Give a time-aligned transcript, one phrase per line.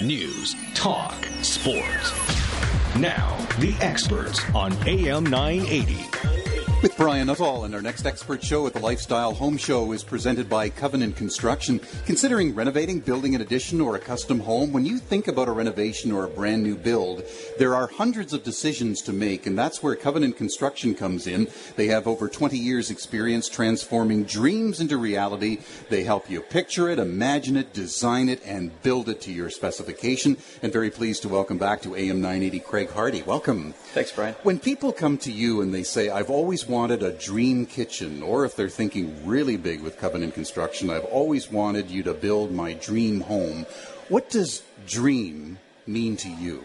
[0.00, 2.12] News, talk, sports.
[2.96, 6.67] Now, the experts on AM 980.
[6.80, 10.48] With Brian Nuttall, and our next expert show at the Lifestyle Home Show is presented
[10.48, 11.80] by Covenant Construction.
[12.06, 16.12] Considering renovating, building an addition, or a custom home, when you think about a renovation
[16.12, 17.24] or a brand new build,
[17.58, 21.48] there are hundreds of decisions to make, and that's where Covenant Construction comes in.
[21.74, 25.58] They have over 20 years' experience transforming dreams into reality.
[25.88, 30.36] They help you picture it, imagine it, design it, and build it to your specification.
[30.62, 33.22] And very pleased to welcome back to AM 980 Craig Hardy.
[33.22, 33.72] Welcome.
[33.94, 34.36] Thanks, Brian.
[34.44, 38.44] When people come to you and they say, I've always wanted a dream kitchen, or
[38.44, 42.74] if they're thinking really big with Covenant Construction, I've always wanted you to build my
[42.74, 43.66] dream home.
[44.08, 46.64] What does dream mean to you?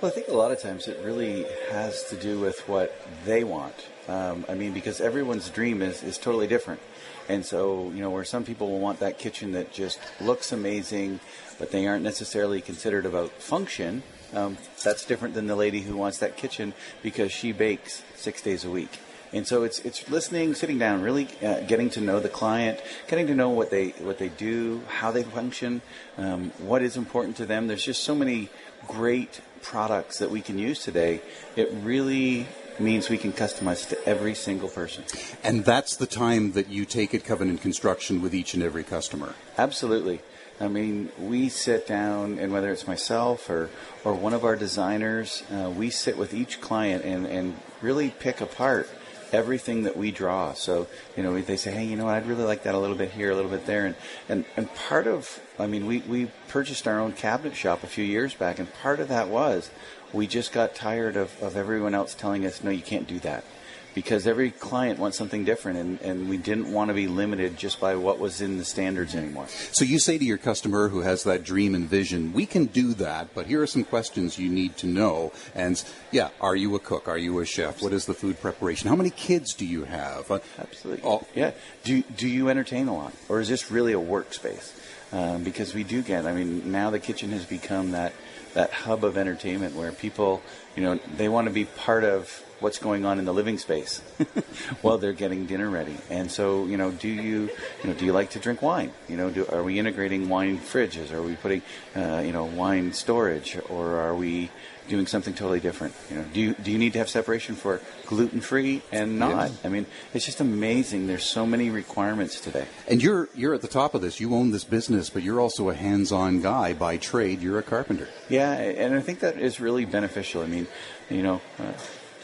[0.00, 2.94] Well, I think a lot of times it really has to do with what
[3.26, 3.74] they want.
[4.08, 6.80] Um, I mean, because everyone's dream is, is totally different.
[7.28, 11.20] And so, you know, where some people will want that kitchen that just looks amazing,
[11.58, 16.18] but they aren't necessarily considered about function, um, that's different than the lady who wants
[16.18, 18.98] that kitchen because she bakes six days a week.
[19.32, 23.28] And so it's it's listening, sitting down, really uh, getting to know the client, getting
[23.28, 25.82] to know what they what they do, how they function,
[26.18, 27.68] um, what is important to them.
[27.68, 28.48] There's just so many
[28.88, 31.20] great products that we can use today.
[31.54, 32.46] It really
[32.80, 35.04] means we can customize to every single person.
[35.44, 39.34] And that's the time that you take at Covenant Construction with each and every customer.
[39.58, 40.20] Absolutely.
[40.60, 43.70] I mean, we sit down, and whether it's myself or,
[44.04, 48.42] or one of our designers, uh, we sit with each client and, and really pick
[48.42, 48.86] apart
[49.32, 50.52] everything that we draw.
[50.52, 50.86] So,
[51.16, 53.30] you know, they say, hey, you know I'd really like that a little bit here,
[53.30, 53.86] a little bit there.
[53.86, 53.94] And,
[54.28, 58.04] and, and part of, I mean, we, we purchased our own cabinet shop a few
[58.04, 59.70] years back, and part of that was
[60.12, 63.44] we just got tired of, of everyone else telling us, no, you can't do that
[63.94, 67.80] because every client wants something different and, and we didn't want to be limited just
[67.80, 69.46] by what was in the standards anymore.
[69.48, 72.94] So you say to your customer who has that dream and vision, we can do
[72.94, 75.32] that, but here are some questions you need to know.
[75.54, 77.08] And yeah, are you a cook?
[77.08, 77.82] Are you a chef?
[77.82, 78.88] What is the food preparation?
[78.88, 80.30] How many kids do you have?
[80.30, 81.02] Uh, Absolutely.
[81.04, 81.26] Oh.
[81.34, 81.52] Yeah.
[81.84, 83.12] Do, do you entertain a lot?
[83.28, 84.76] Or is this really a workspace?
[85.12, 88.12] Um, because we do get, I mean, now the kitchen has become that,
[88.54, 90.40] that hub of entertainment where people,
[90.76, 94.00] you know, they want to be part of what's going on in the living space
[94.82, 95.96] while they're getting dinner ready.
[96.08, 97.50] And so, you know, do you,
[97.82, 98.92] you know, do you like to drink wine?
[99.08, 101.12] You know, do, are we integrating wine fridges?
[101.12, 101.62] Are we putting,
[101.96, 104.50] uh, you know, wine storage, or are we
[104.90, 105.94] doing something totally different?
[106.10, 109.50] You know, do you do you need to have separation for gluten free and not?
[109.64, 111.06] I mean, it's just amazing.
[111.06, 112.66] There's so many requirements today.
[112.88, 114.20] And you're you're at the top of this.
[114.20, 117.40] You own this business, but you're also a hands-on guy by trade.
[117.40, 118.08] You're a carpenter.
[118.28, 120.42] Yeah, and I think that is really beneficial.
[120.42, 120.66] I mean,
[121.08, 121.40] you know.
[121.58, 121.72] Uh,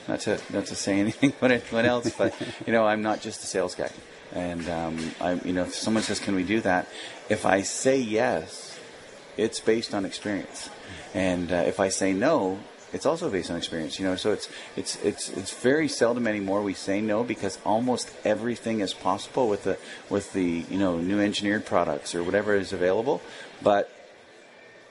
[0.08, 2.34] not to not to say anything about anyone else, but
[2.66, 3.90] you know, I'm not just a sales guy.
[4.32, 6.88] And um, I, you know, if someone says, "Can we do that?"
[7.28, 8.78] If I say yes,
[9.36, 10.68] it's based on experience,
[11.14, 12.58] and uh, if I say no,
[12.92, 13.98] it's also based on experience.
[13.98, 18.10] You know, so it's it's it's it's very seldom anymore we say no because almost
[18.24, 19.78] everything is possible with the
[20.10, 23.22] with the you know new engineered products or whatever is available,
[23.62, 23.90] but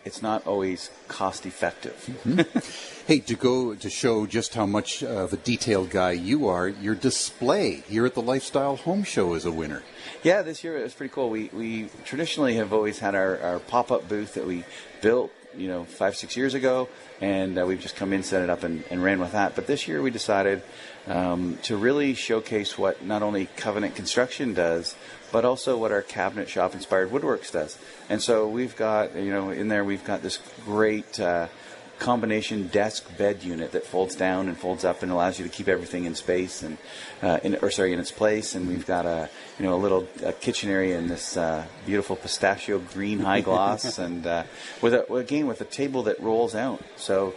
[0.06, 1.96] it's not always cost effective.
[2.24, 3.06] Mm-hmm.
[3.08, 6.96] hey, to go to show just how much of a detailed guy you are, your
[6.96, 9.82] display here at the Lifestyle Home Show is a winner.
[10.24, 11.30] Yeah, this year it was pretty cool.
[11.30, 14.64] We we traditionally have always had our, our pop up booth that we
[15.02, 16.88] built, you know, five six years ago,
[17.20, 19.56] and uh, we've just come in, set it up, and, and ran with that.
[19.56, 20.62] But this year we decided
[21.08, 24.96] um, to really showcase what not only Covenant Construction does,
[25.36, 27.78] but also what our cabinet shop inspired woodworks does.
[28.08, 31.50] And so we've got, you know, in there we've got this great uh,
[32.00, 35.68] combination desk bed unit that folds down and folds up and allows you to keep
[35.68, 36.78] everything in space and,
[37.22, 38.56] uh, in, or sorry, in its place.
[38.56, 39.30] And we've got a,
[39.60, 44.00] you know, a little a kitchen area in this uh, beautiful pistachio green high gloss
[44.00, 44.44] and uh,
[44.82, 46.82] with a, again with a table that rolls out.
[46.96, 47.36] So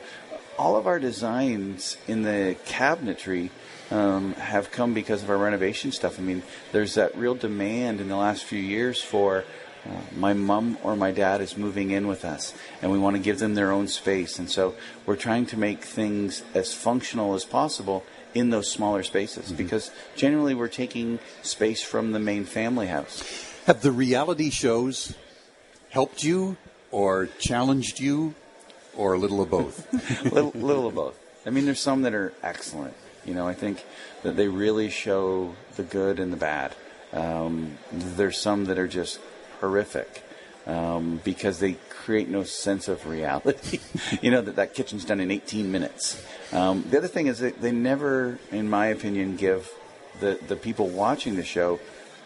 [0.56, 3.50] all of our designs in the cabinetry
[3.90, 6.18] um, have come because of our renovation stuff.
[6.18, 9.44] I mean, there's that real demand in the last few years for
[9.86, 13.22] uh, my mom or my dad is moving in with us, and we want to
[13.22, 14.38] give them their own space.
[14.38, 14.74] And so
[15.06, 18.04] we're trying to make things as functional as possible
[18.34, 19.56] in those smaller spaces mm-hmm.
[19.56, 23.22] because generally we're taking space from the main family house.
[23.66, 25.14] Have the reality shows
[25.90, 26.56] helped you
[26.90, 28.34] or challenged you
[28.96, 29.92] or a little of both?
[30.32, 31.18] little, little of both.
[31.46, 32.94] I mean, there's some that are excellent.
[33.28, 33.84] You know, I think
[34.22, 36.74] that they really show the good and the bad.
[37.12, 39.20] Um, there's some that are just
[39.60, 40.24] horrific
[40.66, 43.80] um, because they create no sense of reality.
[44.22, 46.24] you know that that kitchen's done in 18 minutes.
[46.52, 49.70] Um, the other thing is that they never, in my opinion, give
[50.20, 51.80] the the people watching the show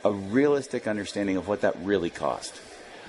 [0.05, 2.61] a realistic understanding of what that really cost.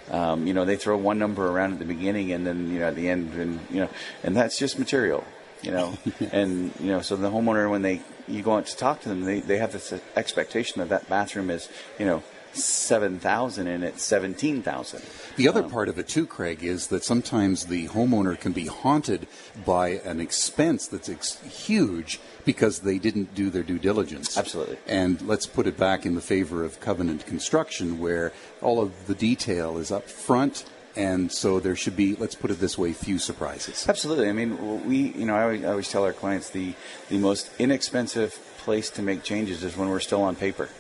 [0.10, 2.88] Um, you know, they throw one number around at the beginning and then you know
[2.88, 3.90] at the end, and you know,
[4.24, 5.24] and that's just material.
[5.64, 5.98] You know,
[6.32, 9.22] and you know, so the homeowner when they you go out to talk to them,
[9.22, 12.24] they they have this expectation that that bathroom is you know
[12.54, 15.02] seven thousand and it's seventeen thousand.
[15.36, 18.68] The other um, part of it too, Craig, is that sometimes the homeowner can be
[18.68, 19.28] haunted
[19.66, 24.38] by an expense that's ex- huge because they didn't do their due diligence.
[24.38, 24.78] Absolutely.
[24.88, 28.32] And let's put it back in the favor of covenant construction, where
[28.62, 32.60] all of the detail is up front and so there should be let's put it
[32.60, 33.88] this way few surprises.
[33.88, 34.30] Absolutely.
[34.30, 36.74] I mean we you know i always, I always, tell our clients the
[37.10, 40.70] the most inexpensive place to make changes is when we're still on paper.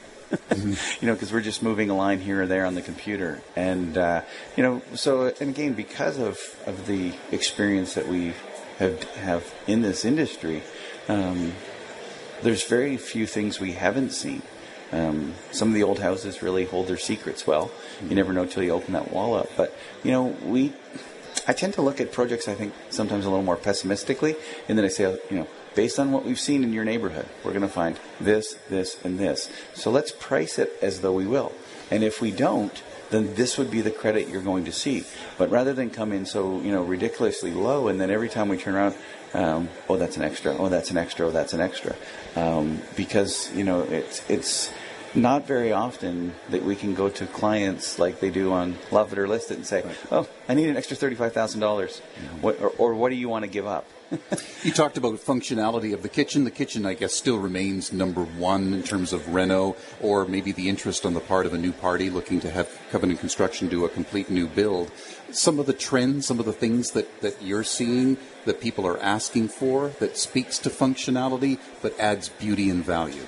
[0.55, 3.95] You know, because we're just moving a line here or there on the computer, and
[3.97, 4.21] uh,
[4.55, 8.33] you know, so and again, because of of the experience that we
[8.79, 10.63] have have in this industry,
[11.07, 11.53] um,
[12.41, 14.41] there's very few things we haven't seen.
[14.91, 17.71] Um, some of the old houses really hold their secrets well.
[18.01, 19.49] You never know till you open that wall up.
[19.55, 20.73] But you know, we
[21.47, 24.35] I tend to look at projects I think sometimes a little more pessimistically,
[24.67, 27.51] and then I say, you know, based on what we've seen in your neighborhood, we're
[27.51, 29.49] going to find this, this, and this.
[29.73, 31.51] So let's price it as though we will.
[31.89, 35.05] And if we don't, then this would be the credit you're going to see.
[35.37, 38.57] But rather than come in so you know ridiculously low, and then every time we
[38.57, 38.95] turn around,
[39.33, 41.95] um, oh that's an extra, oh that's an extra, oh that's an extra,
[42.35, 44.71] um, because you know it's it's
[45.15, 49.19] not very often that we can go to clients like they do on Love It
[49.19, 49.95] or List It and say, right.
[50.11, 52.01] "Oh, I need an extra thirty-five thousand dollars,"
[52.41, 53.85] or, or what do you want to give up?
[54.63, 56.43] you talked about functionality of the kitchen.
[56.43, 60.69] The kitchen, I guess, still remains number one in terms of reno, or maybe the
[60.69, 63.89] interest on the part of a new party looking to have Covenant Construction do a
[63.89, 64.91] complete new build.
[65.31, 68.99] Some of the trends, some of the things that, that you're seeing that people are
[68.99, 73.23] asking for that speaks to functionality but adds beauty and value.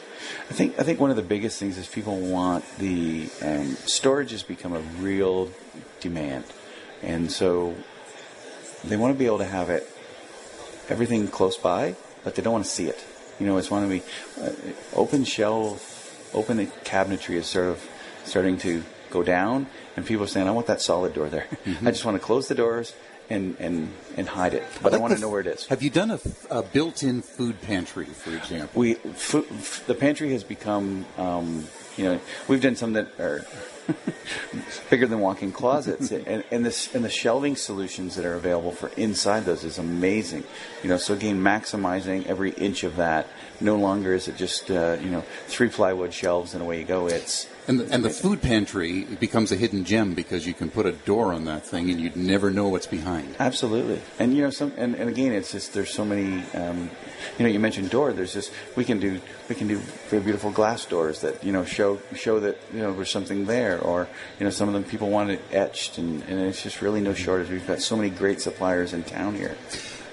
[0.50, 4.32] I think I think one of the biggest things is people want the um, storage
[4.32, 5.52] has become a real
[6.00, 6.46] demand,
[7.02, 7.76] and so
[8.84, 9.88] they want to be able to have it
[10.90, 13.04] everything close by, but they don't want to see it.
[13.40, 14.04] You know, it's want to be
[14.42, 14.52] uh,
[14.94, 17.90] open shelf, open the cabinetry is sort of
[18.24, 21.48] starting to go down, and people are saying, "I want that solid door there.
[21.66, 21.88] Mm-hmm.
[21.88, 22.94] I just want to close the doors."
[23.28, 25.66] And, and, and hide it, but I, like I want to know where it is.
[25.66, 26.20] Have you done a,
[26.52, 28.80] a built-in food pantry, for example?
[28.80, 29.50] We food,
[29.88, 31.66] the pantry has become, um,
[31.98, 33.46] you know, we've done some that are
[34.90, 38.90] bigger than walk-in closets, and, and this and the shelving solutions that are available for
[38.98, 40.44] inside those is amazing.
[40.84, 43.28] You know, so again, maximizing every inch of that.
[43.62, 47.08] No longer is it just uh, you know three plywood shelves and away you go.
[47.08, 50.86] It's and the, and the food pantry becomes a hidden gem because you can put
[50.86, 53.36] a door on that thing and you'd never know what's behind.
[53.40, 56.44] Absolutely, and you know some and, and again, it's just there's so many.
[56.54, 56.90] Um,
[57.38, 58.14] you know, you mentioned door.
[58.14, 59.78] There's just we can do we can do
[60.10, 63.80] very beautiful glass doors that you know show show that you know there's something there,
[63.80, 64.08] or
[64.40, 67.14] you know some of them people want it etched, and, and it's just really no
[67.14, 67.50] shortage.
[67.50, 69.56] We've got so many great suppliers in town here.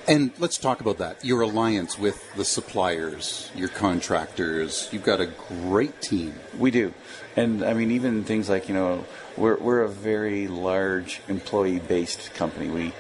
[0.09, 1.25] And let's talk about that.
[1.25, 4.89] Your alliance with the suppliers, your contractors.
[4.91, 6.35] You've got a great team.
[6.59, 6.93] We do.
[7.37, 9.05] And I mean, even things like, you know,
[9.37, 12.69] we're, we're a very large employee based company.
[12.69, 12.93] We,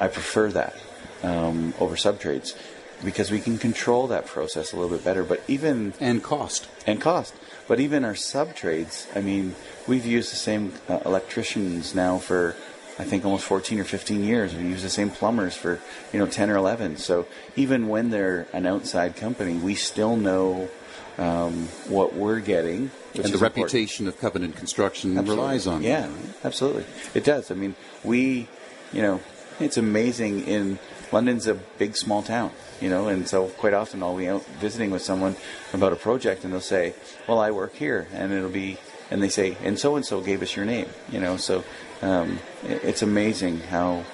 [0.00, 0.74] I prefer that
[1.22, 2.56] um, over subtrades
[3.04, 5.24] because we can control that process a little bit better.
[5.24, 5.94] But even.
[6.00, 6.68] And cost.
[6.86, 7.34] And cost.
[7.66, 9.54] But even our subtrades, I mean,
[9.86, 12.56] we've used the same uh, electricians now for
[12.98, 14.54] I think almost 14 or 15 years.
[14.54, 15.80] We use the same plumbers for
[16.12, 16.96] you know 10 or 11.
[16.96, 20.68] So even when they're an outside company, we still know
[21.16, 22.90] um, what we're getting.
[23.14, 25.44] and the reputation of Covenant Construction absolutely.
[25.44, 25.82] relies on.
[25.82, 26.44] Yeah, that, right?
[26.44, 27.50] absolutely, it does.
[27.50, 28.48] I mean, we,
[28.92, 29.20] you know,
[29.60, 30.46] it's amazing.
[30.46, 30.78] In
[31.12, 32.50] London's a big small town,
[32.80, 35.36] you know, and so quite often I'll be out visiting with someone
[35.72, 36.94] about a project, and they'll say,
[37.26, 38.78] "Well, I work here," and it'll be
[39.10, 41.36] and they say, and so and so gave us your name, you know.
[41.36, 41.64] So
[42.02, 44.04] um, it's amazing how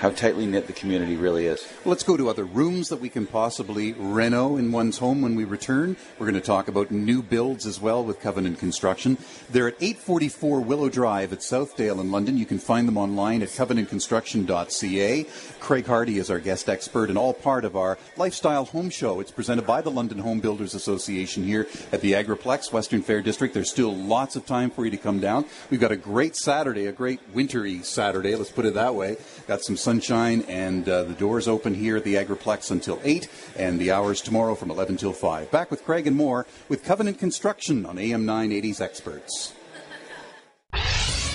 [0.00, 1.66] how tightly knit the community really is.
[1.84, 5.44] Let's go to other rooms that we can possibly reno in one's home when we
[5.44, 5.96] return.
[6.18, 9.18] We're going to talk about new builds as well with Covenant Construction.
[9.50, 12.38] They're at 844 Willow Drive at Southdale in London.
[12.38, 15.26] You can find them online at covenantconstruction.ca.
[15.58, 19.18] Craig Hardy is our guest expert and all part of our lifestyle home show.
[19.18, 23.52] It's presented by the London Home Builders Association here at the Agriplex, Western Fair District.
[23.52, 25.44] There's still lots of time for you to come down.
[25.70, 29.16] We've got a great Saturday, a great wintry Saturday, let's put it that way.
[29.46, 33.26] Got some sunshine, and uh, the doors open here at the Agriplex until 8,
[33.56, 35.50] and the hours tomorrow from 11 till 5.
[35.50, 39.54] Back with Craig and more with Covenant Construction on AM 980's Experts.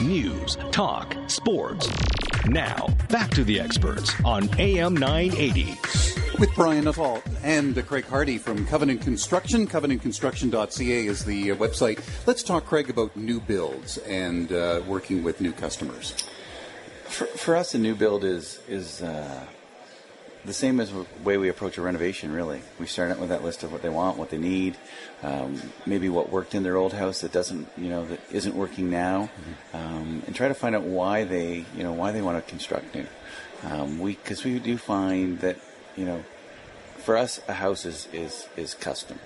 [0.04, 1.90] News, talk, sports.
[2.46, 5.76] Now, back to the experts on AM 980.
[6.38, 9.66] With Brian Nuttall and uh, Craig Hardy from Covenant Construction.
[9.66, 12.00] CovenantConstruction.ca is the uh, website.
[12.28, 16.14] Let's talk, Craig, about new builds and uh, working with new customers.
[17.13, 19.46] For, for us, a new build is is uh,
[20.46, 22.32] the same as the way we approach a renovation.
[22.32, 24.77] Really, we start out with that list of what they want, what they need,
[25.22, 28.89] um, maybe what worked in their old house that doesn't, you know, that isn't working
[28.89, 29.77] now, mm-hmm.
[29.77, 32.96] um, and try to find out why they, you know, why they want to construct
[32.96, 33.05] new.
[33.62, 35.58] Um, we because we do find that
[35.96, 36.24] you know,
[36.98, 39.20] for us, a house is is is custom.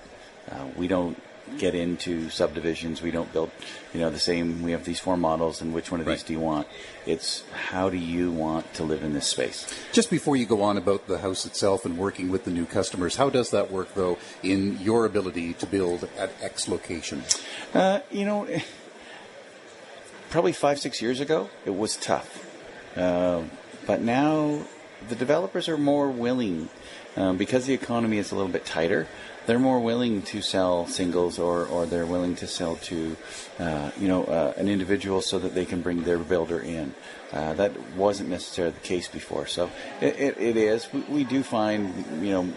[0.52, 1.18] Uh, we don't
[1.58, 3.02] get into subdivisions.
[3.02, 3.52] We don't build,
[3.94, 4.62] you know, the same.
[4.62, 6.14] We have these four models, and which one of right.
[6.14, 6.68] these do you want?
[7.06, 9.68] It's how do you want to live in this space?
[9.92, 13.16] Just before you go on about the house itself and working with the new customers,
[13.16, 17.24] how does that work, though, in your ability to build at X location?
[17.74, 18.48] Uh, you know,
[20.30, 22.46] probably five, six years ago, it was tough.
[22.96, 23.44] Uh,
[23.86, 24.62] but now
[25.08, 26.70] the developers are more willing,
[27.16, 29.08] um, because the economy is a little bit tighter,
[29.48, 33.16] they're more willing to sell singles or, or they're willing to sell to,
[33.60, 36.94] uh, you know, uh, an individual so that they can bring their builder in.
[37.32, 39.48] Uh, that wasn't necessarily the case before.
[39.48, 40.92] So it, it, it is.
[40.94, 42.54] We, we, do find, you know,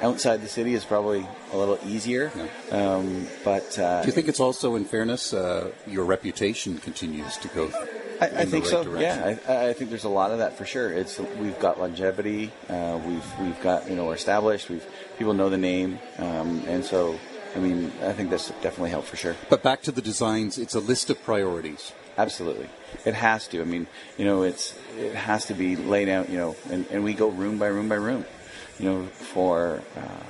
[0.00, 2.32] outside the city is probably a little easier.
[2.34, 2.94] Yeah.
[2.94, 7.48] Um, but uh, do you think it's also, in fairness, uh, your reputation continues to
[7.48, 7.70] go?
[8.20, 8.84] I, I think right so.
[8.84, 9.00] Direction.
[9.00, 10.92] Yeah, I, I, think there's a lot of that for sure.
[10.92, 12.52] It's we've got longevity.
[12.68, 14.68] Uh, we've we've got you know we're established.
[14.68, 14.86] We've
[15.18, 17.18] people know the name, um, and so
[17.56, 19.36] I mean I think that's definitely helped for sure.
[19.48, 21.92] But back to the designs, it's a list of priorities.
[22.18, 22.68] Absolutely,
[23.06, 23.62] it has to.
[23.62, 23.86] I mean,
[24.18, 26.28] you know, it's it has to be laid out.
[26.28, 28.26] You know, and, and we go room by room by room.
[28.78, 30.24] You know, for uh,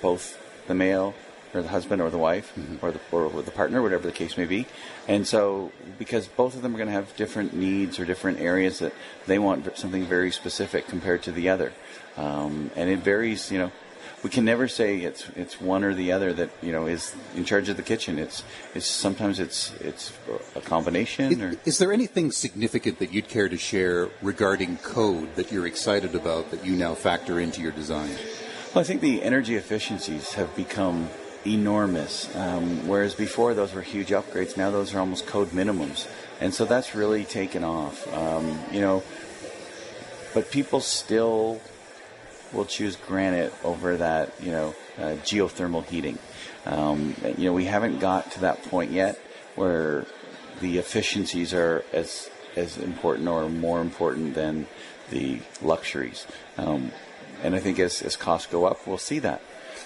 [0.00, 0.38] both
[0.68, 1.14] the male
[1.54, 2.84] or the husband or the wife mm-hmm.
[2.84, 4.66] or, the, or the partner, whatever the case may be.
[5.08, 8.78] And so, because both of them are going to have different needs or different areas
[8.78, 8.92] that
[9.26, 11.72] they want something very specific compared to the other,
[12.16, 13.50] um, and it varies.
[13.50, 13.72] You know,
[14.22, 17.44] we can never say it's it's one or the other that you know is in
[17.44, 18.18] charge of the kitchen.
[18.18, 20.12] It's it's sometimes it's it's
[20.54, 21.42] a combination.
[21.42, 26.14] Or is there anything significant that you'd care to share regarding code that you're excited
[26.14, 28.10] about that you now factor into your design?
[28.74, 31.08] Well, I think the energy efficiencies have become
[31.46, 32.34] enormous.
[32.36, 36.08] Um, whereas before those were huge upgrades, now those are almost code minimums,
[36.40, 38.12] and so that's really taken off.
[38.14, 39.02] Um, you know,
[40.34, 41.60] but people still
[42.52, 44.32] will choose granite over that.
[44.40, 46.18] You know, uh, geothermal heating.
[46.66, 49.18] Um, you know, we haven't got to that point yet
[49.54, 50.06] where
[50.60, 54.66] the efficiencies are as as important or more important than
[55.10, 56.26] the luxuries.
[56.58, 56.92] Um,
[57.42, 59.40] and I think as, as costs go up, we'll see that.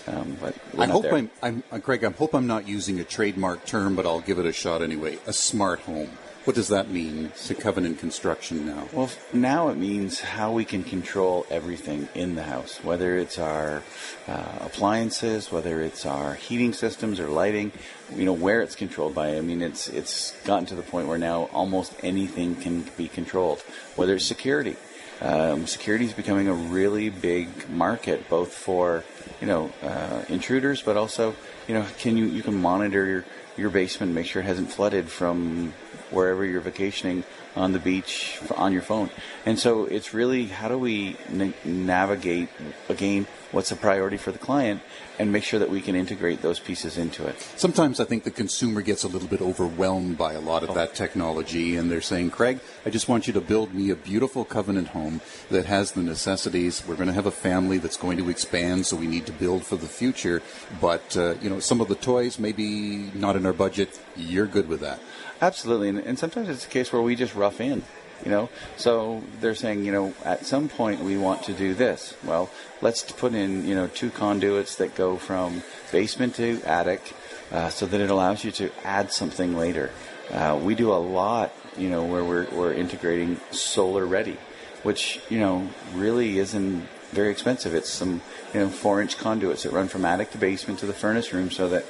[0.06, 2.04] Um, but I hope I'm, I'm, uh, Craig.
[2.04, 5.18] I hope I'm not using a trademark term, but I'll give it a shot anyway.
[5.26, 6.10] A smart home.
[6.44, 8.86] What does that mean to Covenant Construction now?
[8.92, 13.82] Well, now it means how we can control everything in the house, whether it's our
[14.28, 17.72] uh, appliances, whether it's our heating systems or lighting.
[18.14, 19.38] You know where it's controlled by.
[19.38, 23.60] I mean, it's it's gotten to the point where now almost anything can be controlled,
[23.96, 24.76] whether it's security.
[25.20, 29.04] Um, security is becoming a really big market, both for
[29.40, 31.34] you know, uh, intruders, but also,
[31.68, 33.24] you know, can you you can monitor your
[33.56, 35.74] your basement, make sure it hasn't flooded from
[36.14, 37.24] wherever you're vacationing
[37.56, 39.10] on the beach on your phone.
[39.46, 42.48] And so it's really how do we n- navigate
[42.88, 44.82] again what's a priority for the client
[45.16, 47.40] and make sure that we can integrate those pieces into it.
[47.56, 50.74] Sometimes I think the consumer gets a little bit overwhelmed by a lot of oh.
[50.74, 54.44] that technology and they're saying, Craig, I just want you to build me a beautiful
[54.44, 56.82] covenant home that has the necessities.
[56.86, 59.64] We're going to have a family that's going to expand, so we need to build
[59.64, 60.42] for the future.
[60.80, 64.00] But, uh, you know, some of the toys maybe not in our budget.
[64.16, 64.98] You're good with that.
[65.44, 65.90] Absolutely.
[65.90, 67.82] And, and sometimes it's a case where we just rough in
[68.24, 68.48] you know?
[68.76, 72.14] So they're saying you know at some point we want to do this.
[72.24, 77.12] Well let's put in you know two conduits that go from basement to attic
[77.52, 79.90] uh, so that it allows you to add something later.
[80.30, 84.38] Uh, we do a lot you know where we're, we're integrating solar ready
[84.84, 87.74] which you know really isn't very expensive.
[87.74, 88.20] It's some
[88.52, 91.50] you know four inch conduits that run from attic to basement to the furnace room
[91.50, 91.84] so that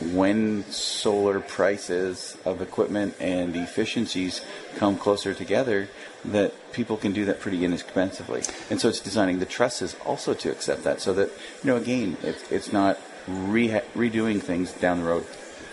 [0.00, 4.40] when solar prices of equipment and efficiencies
[4.76, 5.88] come closer together,
[6.24, 8.42] that people can do that pretty inexpensively.
[8.70, 11.30] And so it's designing the trusses also to accept that so that,
[11.62, 15.26] you know, again, it's, it's not re- redoing things down the road.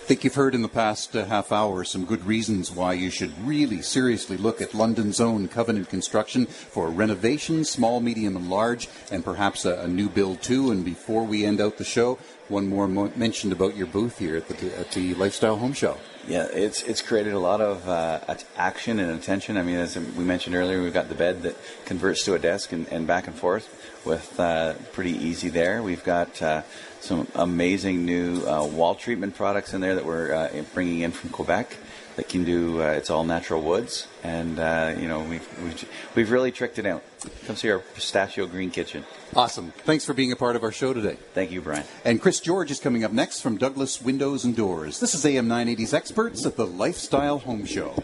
[0.06, 3.10] I think you've heard in the past uh, half hour some good reasons why you
[3.10, 8.88] should really seriously look at London's own Covenant Construction for renovation, small, medium, and large,
[9.10, 10.70] and perhaps a, a new build too.
[10.70, 12.20] And before we end out the show,
[12.50, 15.98] one more mo- mentioned about your booth here at the, at the Lifestyle Home Show.
[16.28, 18.20] Yeah, it's it's created a lot of uh,
[18.58, 19.58] action and attention.
[19.58, 21.56] I mean, as we mentioned earlier, we've got the bed that
[21.86, 23.70] converts to a desk and, and back and forth
[24.04, 25.84] with uh, pretty easy there.
[25.84, 26.64] We've got uh,
[27.00, 31.30] some amazing new uh, wall treatment products in there that we're uh, bringing in from
[31.30, 31.78] Quebec
[32.16, 32.82] that can do.
[32.82, 34.58] Uh, it's all natural woods, and
[35.00, 37.04] you know we've, we've we've really tricked it out.
[37.46, 39.04] Come see our pistachio green kitchen.
[39.36, 39.72] Awesome.
[39.80, 41.18] Thanks for being a part of our show today.
[41.34, 41.84] Thank you, Brian.
[42.04, 45.00] And Chris George is coming up next from Douglas Windows and Doors.
[45.00, 47.96] This is AM 980's Experts at the Lifestyle Home Show.